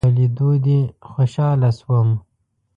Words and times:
په 0.05 0.09
ليدو 0.17 0.49
دې 0.65 0.79
خوشحاله 1.09 1.69
شوم 1.79 2.09